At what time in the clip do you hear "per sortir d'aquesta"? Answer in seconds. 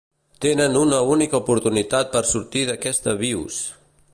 2.15-3.17